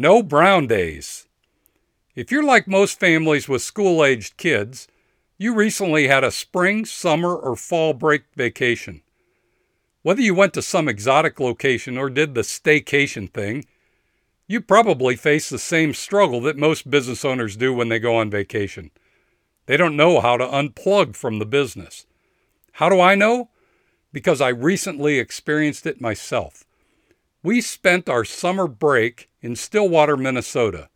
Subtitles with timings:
[0.00, 1.28] No brown days.
[2.14, 4.88] If you're like most families with school aged kids,
[5.36, 9.02] you recently had a spring, summer, or fall break vacation.
[10.00, 13.66] Whether you went to some exotic location or did the staycation thing,
[14.46, 18.30] you probably face the same struggle that most business owners do when they go on
[18.30, 18.90] vacation.
[19.66, 22.06] They don't know how to unplug from the business.
[22.72, 23.50] How do I know?
[24.14, 26.64] Because I recently experienced it myself.
[27.42, 30.90] We spent our summer break in Stillwater, Minnesota,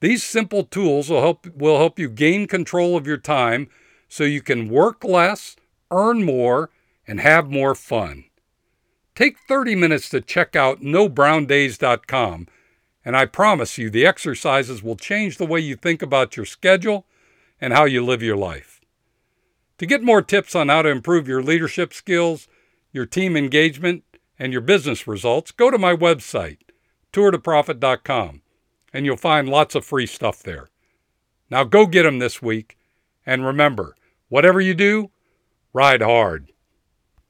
[0.00, 3.68] These simple tools will help, will help you gain control of your time
[4.08, 5.56] so you can work less,
[5.90, 6.70] earn more,
[7.08, 8.24] and have more fun.
[9.14, 12.46] Take 30 minutes to check out nobrowndays.com,
[13.04, 17.06] and I promise you the exercises will change the way you think about your schedule
[17.60, 18.80] and how you live your life.
[19.78, 22.46] To get more tips on how to improve your leadership skills,
[22.92, 24.04] your team engagement,
[24.38, 26.58] and your business results, go to my website,
[27.12, 28.42] tourtoprofit.com,
[28.92, 30.68] and you'll find lots of free stuff there.
[31.50, 32.76] Now go get them this week,
[33.24, 33.96] and remember,
[34.28, 35.10] whatever you do,
[35.72, 36.52] ride hard.